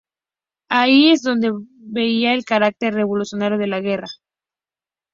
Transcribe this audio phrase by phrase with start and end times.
[0.71, 4.07] Allí es donde veía al carácter revolucionario de la guerra.